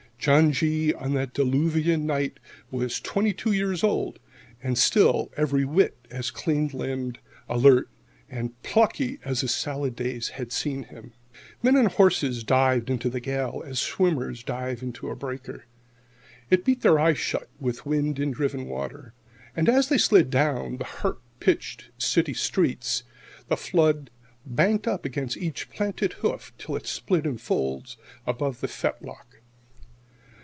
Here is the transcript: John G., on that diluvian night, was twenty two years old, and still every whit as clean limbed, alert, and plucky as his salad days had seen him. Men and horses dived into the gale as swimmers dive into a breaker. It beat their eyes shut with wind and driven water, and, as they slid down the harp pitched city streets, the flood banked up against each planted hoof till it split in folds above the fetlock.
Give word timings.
John 0.21 0.51
G., 0.51 0.93
on 0.93 1.15
that 1.15 1.33
diluvian 1.33 2.05
night, 2.05 2.37
was 2.69 2.99
twenty 2.99 3.33
two 3.33 3.53
years 3.53 3.83
old, 3.83 4.19
and 4.61 4.77
still 4.77 5.31
every 5.35 5.65
whit 5.65 5.97
as 6.11 6.29
clean 6.29 6.67
limbed, 6.67 7.17
alert, 7.49 7.89
and 8.29 8.53
plucky 8.61 9.17
as 9.25 9.41
his 9.41 9.51
salad 9.51 9.95
days 9.95 10.27
had 10.37 10.51
seen 10.51 10.83
him. 10.83 11.13
Men 11.63 11.75
and 11.75 11.87
horses 11.87 12.43
dived 12.43 12.87
into 12.91 13.09
the 13.09 13.19
gale 13.19 13.63
as 13.65 13.79
swimmers 13.79 14.43
dive 14.43 14.83
into 14.83 15.09
a 15.09 15.15
breaker. 15.15 15.65
It 16.51 16.63
beat 16.65 16.81
their 16.81 16.99
eyes 16.99 17.17
shut 17.17 17.49
with 17.59 17.87
wind 17.87 18.19
and 18.19 18.31
driven 18.31 18.67
water, 18.67 19.15
and, 19.55 19.67
as 19.67 19.89
they 19.89 19.97
slid 19.97 20.29
down 20.29 20.77
the 20.77 20.83
harp 20.83 21.19
pitched 21.39 21.89
city 21.97 22.35
streets, 22.35 23.01
the 23.47 23.57
flood 23.57 24.11
banked 24.45 24.87
up 24.87 25.03
against 25.03 25.37
each 25.37 25.71
planted 25.71 26.13
hoof 26.21 26.53
till 26.59 26.75
it 26.75 26.85
split 26.85 27.25
in 27.25 27.39
folds 27.39 27.97
above 28.27 28.61
the 28.61 28.67
fetlock. 28.67 29.25